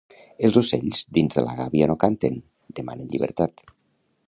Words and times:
Els 0.47 0.55
ocells 0.61 1.01
dins 1.17 1.37
de 1.39 1.43
la 1.49 1.53
gàbia 1.59 1.91
no 1.93 1.97
canten, 2.05 2.41
demanen 2.81 3.13
llibertat. 3.15 3.67